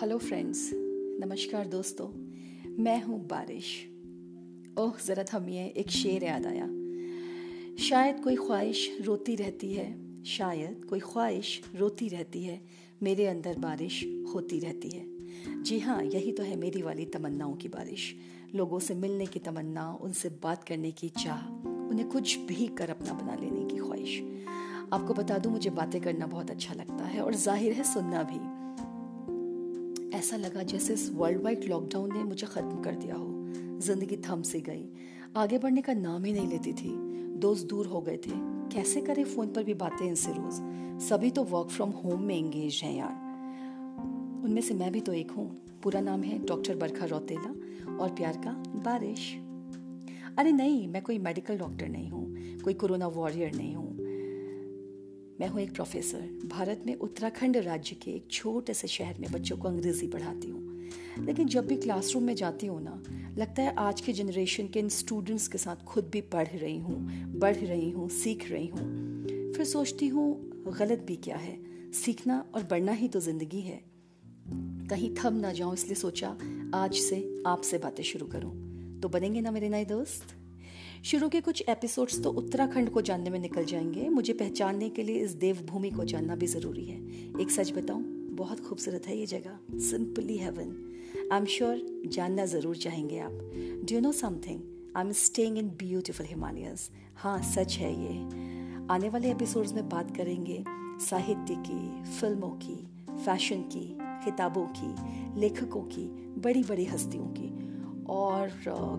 Hello 0.00 0.18
friends 0.18 0.70
नमस्कार, 1.20 1.66
दोस्तों. 1.66 2.08
मैं 2.82 3.02
हूँ 3.02 3.26
बारिश. 3.26 3.64
ओह, 4.78 4.92
ज़रा 5.06 5.24
थमिए 5.34 5.66
एक 5.66 5.90
शेर 5.90 6.24
याद 6.24 6.46
आया. 6.46 6.66
शायद 7.76 8.20
कोई 8.20 8.36
ख्वाहिश 8.36 8.98
रोती 9.00 9.36
रहती 9.36 9.72
है. 9.72 10.22
शायद 10.24 10.84
कोई 10.90 11.00
ख्वाहिश 11.00 11.62
रोती 11.76 12.08
रहती 12.08 12.44
है. 12.44 12.60
मेरे 13.02 13.26
अंदर 13.26 13.58
बारिश 13.58 14.04
होती 14.34 14.58
रहती 14.58 14.88
है. 14.88 15.06
जी 15.62 15.78
हाँ 15.78 16.04
यही 16.04 16.32
तो 16.32 16.42
है 16.42 16.56
मेरी 16.56 16.82
वाली 16.82 17.04
तमन्नाओं 17.04 17.54
की 17.54 17.68
बारिश. 17.68 18.14
लोगों 18.54 18.78
से 18.78 18.94
मिलने 18.94 19.26
की 19.26 19.38
तमन्ना, 19.38 19.98
उनसे 20.00 20.28
बात 20.28 20.64
करने 20.64 20.90
की 20.90 21.08
चाह, 21.08 21.68
उन्हें 21.68 22.08
कुछ 22.08 22.38
भी 22.38 22.66
कर 22.66 22.90
अपना 22.90 23.12
बना 23.12 23.34
लेने 23.34 23.64
की 23.64 23.76
ख्वाहिश. 23.76 24.22
आपको 24.92 25.14
बता 25.14 25.38
दूँ, 25.38 25.52
मुझे 25.52 25.70
बातें 25.70 26.00
करना 26.00 26.26
बहुत 26.26 26.50
अच्छा 26.50 26.74
लगता 26.74 27.04
है 27.04 27.20
और 27.20 27.34
ज़ाहिर 27.34 27.72
है 27.72 27.84
सुनना 27.84 28.22
भी. 28.22 28.64
ऐसा 30.24 30.36
लगा 30.36 30.62
जैसे 30.62 30.94
इस 30.94 31.10
वर्ल्ड 31.14 31.42
वाइड 31.42 31.64
लॉकडाउन 31.64 32.12
ने 32.12 32.22
मुझे 32.24 32.46
ख़त्म 32.46 32.82
कर 32.82 32.94
दिया 32.94 33.14
हो। 33.14 33.26
ज़िंदगी 33.80 34.16
थम 34.16 34.42
सी 34.42 34.60
गई। 34.60 34.84
आगे 35.36 35.58
बढ़ने 35.58 35.82
का 35.82 35.92
नाम 35.92 36.24
ही 36.24 36.32
नहीं 36.32 36.48
लेती 36.48 36.72
थी। 36.72 36.92
दोस्त 37.38 37.66
दूर 37.66 37.86
हो 37.86 38.00
गए 38.00 38.16
थे। 38.16 38.30
कैसे 38.74 39.00
करें 39.00 39.24
फ़ोन 39.24 39.48
पर 39.48 39.64
भी 39.64 39.74
बातें 39.74 40.06
इनसे 40.06 40.32
रोज़? 40.32 40.60
सभी 41.04 41.30
तो 41.30 41.44
वर्क 41.44 41.68
फ्रॉम 41.68 41.90
होम 41.90 42.22
में 42.22 42.36
एंगेज 42.36 42.80
हैं 42.84 42.94
यार। 42.96 43.12
उनमें 44.44 44.62
से 44.62 44.74
मैं 44.74 44.92
भी 44.92 45.00
तो 45.00 45.12
एक 45.12 45.30
हूँ। 45.30 45.46
पूरा 45.82 46.00
नाम 46.00 46.22
है 46.22 46.38
डॉक्टर 46.38 46.76
बरखा 46.76 47.06
रौतेला 47.06 47.50
और 47.96 48.14
प्यार 48.14 48.36
का 48.36 48.52
बारिश। 48.84 49.32
अरे 50.38 50.52
नहीं, 50.52 50.88
मैं 50.88 51.02
कोई 51.02 51.18
मेडिकल 51.18 51.58
डॉक्टर 51.58 51.88
नहीं 51.88 52.10
हूँ। 52.10 52.60
कोई 52.62 52.74
कोरोना 52.74 53.06
वॉरियर 53.06 53.54
नहीं 53.54 53.74
हूँ। 53.74 53.93
मैं 55.40 55.48
हूँ 55.48 55.60
एक 55.60 55.74
प्रोफेसर 55.74 56.20
भारत 56.46 56.82
में 56.86 56.94
उत्तराखंड 56.94 57.56
राज्य 57.56 57.96
के 57.96 58.10
एक 58.10 58.28
छोटे 58.30 58.74
से 58.74 58.88
शहर 58.88 59.18
में 59.20 59.32
बच्चों 59.32 59.56
को 59.56 59.68
अंग्रेज़ी 59.68 60.06
पढ़ाती 60.08 60.48
हूँ। 60.48 60.90
लेकिन 61.24 61.48
जब 61.48 61.66
भी 61.66 61.76
क्लासरूम 61.76 62.24
में 62.24 62.34
जाती 62.34 62.66
हूँ 62.66 62.82
ना, 62.82 63.02
लगता 63.38 63.62
है 63.62 63.74
आज 63.74 64.00
के 64.00 64.12
जनरेशन 64.12 64.68
के 64.68 64.80
इन 64.80 64.88
स्टूडेंट्स 64.88 65.48
के 65.48 65.58
साथ 65.58 65.76
खुद 65.76 66.08
भी 66.08 66.20
पढ़ 66.20 66.48
रही 66.48 66.78
हूँ, 66.78 67.08
बढ़ 67.38 67.56
रही 67.56 67.90
हूँ, 67.90 68.08
सीख 68.08 68.50
रही 68.50 68.66
हूँ। 68.66 69.52
फिर 69.52 69.64
सोचती 69.64 70.08
हूँ, 70.08 70.50
गलत 70.78 70.98
भी 70.98 71.16
क्या 71.16 71.36
है? 71.36 71.58
सीखना 71.92 72.44
और 72.54 72.62
बढ़ना 72.62 72.92
ही 72.92 73.08
तो 73.08 73.20
ज़िंदगी 73.20 73.60
है। 73.60 73.84
कहीं 74.90 75.14
थम 75.14 75.34
ना 75.34 75.52
जाऊँ, 75.52 75.74
इसलिए 75.74 75.94
सोचा 75.94 76.36
आज 76.74 76.94
से 76.94 77.42
आपसे 77.46 77.78
बातें 77.78 78.04
शुरू 78.04 78.26
करूँ। 78.26 78.52
तो 79.00 79.08
बनेंगे 79.08 79.40
ना 79.40 79.50
मेरे 79.50 79.68
नए 79.68 79.84
दोस्त? 79.84 80.43
शुरू 81.04 81.28
के 81.28 81.40
कुछ 81.40 81.62
एपिसोड्स 81.68 82.22
तो 82.22 82.30
उत्तराखंड 82.30 82.90
को 82.90 83.00
जानने 83.00 83.30
में 83.30 83.38
निकल 83.38 83.64
जाएँगे। 83.64 84.08
मुझे 84.08 84.32
पहचानने 84.32 84.88
के 84.88 85.02
लिए 85.02 85.16
इस 85.16 85.30
देवभूमि 85.30 85.90
को 85.90 86.04
जानना 86.04 86.34
भी 86.34 86.46
ज़रूरी 86.46 86.84
है। 86.84 86.96
एक 87.40 87.50
सच 87.50 87.72
बताऊँ, 87.72 88.02
बहुत 88.36 88.60
खूबसूरत 88.60 89.06
है 89.06 89.16
ये 89.16 89.26
जगह। 89.26 89.78
Simply 89.80 90.36
heaven 90.38 90.70
I 91.32 91.38
am 91.38 91.44
sure 91.44 91.82
जानना 92.06 92.46
ज़रूर 92.46 92.76
चाहेंगे 92.76 93.18
आप। 93.18 93.32
Do 93.90 94.00
know 94.00 94.12
something 94.12 94.60
I 94.96 95.04
am 95.04 95.12
staying 95.12 95.58
in 95.58 95.68
beautiful 95.68 96.26
Himalayas 96.26 96.90
हाँ 97.16 97.40
सच 97.52 97.76
है 97.78 97.92
ये। 98.02 98.18
आने 98.90 99.08
वाले 99.08 99.30
एपिसोड्स 99.30 99.72
में 99.72 99.88
बात 99.88 100.16
करेंगे 100.16 100.62
साहित्य 101.00 101.54
की, 101.66 102.02
फ़िल्मों 102.20 102.50
की 102.64 102.76
फ़ैशन 103.24 103.62
की, 103.72 103.86
किताबों 104.24 104.66
की, 104.78 105.40
लेखकों 105.40 105.82
की 105.82 106.06
बड़ी 106.40 106.62
बड़ी 106.62 106.84
हस्तियों 106.84 107.26
की। 107.26 107.63
और 108.08 108.50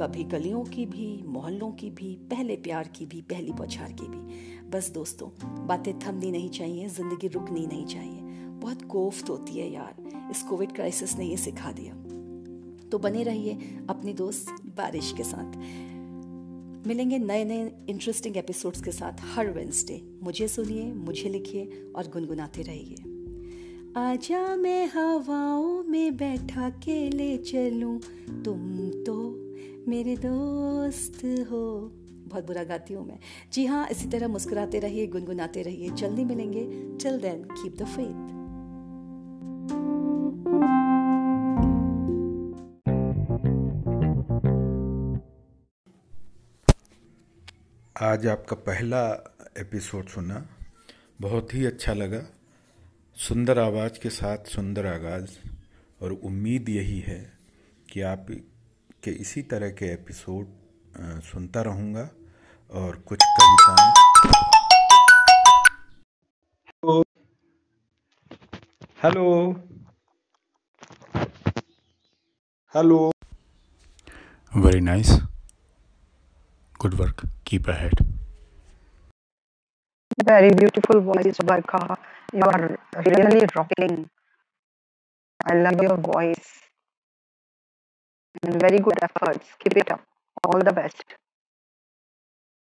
कभी 0.00 0.24
गलियों 0.24 0.64
की 0.64 0.86
भी, 0.86 1.22
मोहल्लों 1.26 1.70
की 1.72 1.90
भी, 1.90 2.14
पहले 2.30 2.56
प्यार 2.56 2.88
की 2.88 3.06
भी, 3.06 3.20
पहली 3.20 3.52
बौछार 3.52 3.92
की 3.92 4.08
भी। 4.08 4.70
बस 4.70 4.90
दोस्तों, 4.90 5.28
बातें 5.66 5.98
थमनी 5.98 6.30
नहीं 6.30 6.50
चाहिए, 6.50 6.88
ज़िंदगी 6.88 7.28
रुकनी 7.28 7.66
नहीं 7.66 7.86
चाहिए। 7.86 8.20
बहुत 8.60 8.82
कोफ्त 8.82 9.30
होती 9.30 9.58
है 9.58 9.72
यार, 9.72 9.94
इस 10.30 10.42
कोविड 10.42 10.72
क्राइसिस 10.72 11.16
ने 11.18 11.24
ये 11.24 11.36
सिखा 11.36 11.72
दिया। 11.72 11.94
तो 12.88 12.98
बने 12.98 13.22
रहिए 13.22 13.52
अपनी 13.90 14.12
दोस्त 14.12 14.50
बारिश 14.76 15.12
के 15.16 15.24
साथ। 15.24 15.56
मिलेंगे 16.86 17.18
नए 17.18 17.44
नए 17.44 17.72
इंटरेस्टिंग 17.88 18.36
एपिसोड्स 18.36 18.82
के 18.82 18.92
साथ 18.92 19.12
हर 19.34 19.50
वेंसडे 19.50 20.00
मुझे 20.22 20.48
सुनिए, 20.48 20.92
मुझे 20.92 21.28
लिखिए 21.28 21.92
और 21.96 22.08
गुनगुनाते 22.08 22.62
रहिए। 22.62 23.15
आजा 23.96 24.56
मैं 24.56 24.86
हवाओं 24.86 25.82
में 25.82 26.16
बैठा 26.16 26.70
के 26.70 27.10
ले 27.10 27.36
चलूँ। 27.36 28.00
तुम 28.44 28.90
तो 29.06 29.14
मेरे 29.88 30.16
दोस्त 30.16 31.16
हो। 31.50 31.92
बहुत 32.28 32.46
बुरा 32.46 32.64
गाती 32.64 32.94
हूँ 32.94 33.06
मैं। 33.06 33.18
जी 33.52 33.66
हाँ 33.66 33.88
इसी 33.88 34.08
तरह 34.08 34.28
मुस्कुराते 34.28 34.78
रहिए, 34.78 35.06
गुनगुनाते 35.06 35.62
रहिए। 35.62 35.90
जल्दी 35.90 36.24
मिलेंगे। 36.24 36.64
Till 37.02 37.18
then 37.20 37.42
keep 37.42 37.76
the 37.76 37.86
faith 37.86 38.36
आज 48.02 48.26
आपका 48.26 48.56
पहला 48.56 49.02
एपिसोड 49.58 50.06
सुना 50.06 50.48
बहुत 51.20 51.54
ही 51.54 51.64
अच्छा 51.66 51.92
लगा। 51.92 52.35
सुंदर 53.16 53.58
आवाज़ 53.58 53.98
के 54.00 54.10
साथ 54.10 54.38
सुंदर 54.44 54.86
आगाज़ 54.86 55.30
और 56.02 56.12
उम्मीद 56.12 56.68
यही 56.68 56.98
है 57.00 57.38
कि 57.92 58.00
आप 58.00 58.26
के 59.04 59.10
इसी 59.10 59.42
तरह 59.42 59.70
के 59.70 59.86
एपिसोड 59.86 60.46
सुनता 61.22 61.62
रहूँगा 61.62 62.10
और 62.70 62.96
कुछ 62.96 63.18
कविताएँ। 63.40 63.92
Hello. 69.02 69.52
Hello. 72.74 73.12
Very 74.56 74.80
nice 74.80 75.10
good 76.80 76.94
work 76.94 77.28
keep 77.46 77.68
ahead 77.68 78.15
Very 80.22 80.50
beautiful 80.50 81.00
voice, 81.00 81.38
Barkha. 81.38 81.96
You 82.34 82.42
are 82.42 82.78
really 83.06 83.46
rocking. 83.56 84.10
I 85.46 85.54
love 85.54 85.80
your 85.82 85.96
voice. 85.96 86.60
And 88.42 88.58
very 88.58 88.78
good 88.78 88.98
efforts. 89.02 89.46
Keep 89.58 89.76
it 89.76 89.90
up. 89.92 90.00
All 90.44 90.58
the 90.60 90.72
best. 90.72 91.04